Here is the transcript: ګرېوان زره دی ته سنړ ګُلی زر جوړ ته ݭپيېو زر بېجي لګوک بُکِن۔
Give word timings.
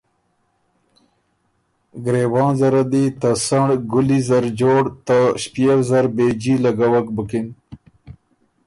ګرېوان 2.05 2.51
زره 2.61 2.83
دی 2.91 3.05
ته 3.19 3.29
سنړ 3.45 3.69
ګُلی 3.91 4.19
زر 4.27 4.45
جوړ 4.59 4.83
ته 5.07 5.17
ݭپيېو 5.41 5.79
زر 5.89 6.05
بېجي 6.15 6.55
لګوک 6.63 7.07
بُکِن۔ 7.15 7.47